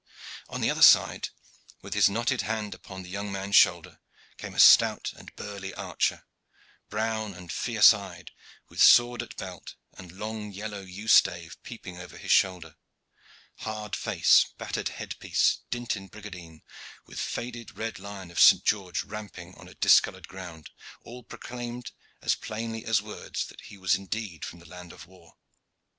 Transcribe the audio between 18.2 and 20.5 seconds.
of St. George ramping on a discolored